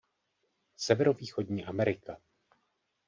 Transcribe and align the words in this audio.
Severovýchodní 0.77 1.65
Amerika. 1.65 2.17